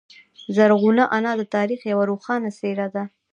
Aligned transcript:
زرغونه 0.55 1.03
انا 1.17 1.31
د 1.39 1.43
تاریخ 1.55 1.81
یوه 1.91 2.03
روښانه 2.11 2.49
څیره 2.59 2.87
ده. 2.95 3.03